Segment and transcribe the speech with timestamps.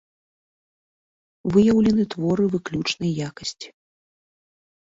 [1.55, 3.69] Выяўлены творы выключнай якасці.